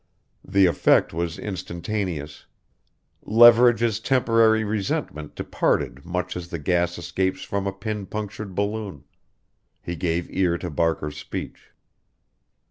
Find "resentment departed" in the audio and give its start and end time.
4.63-6.03